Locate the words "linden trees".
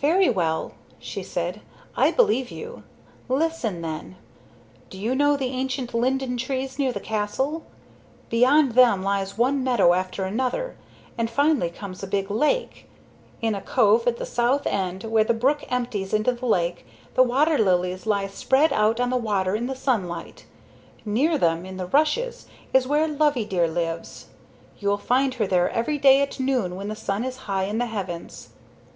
5.94-6.76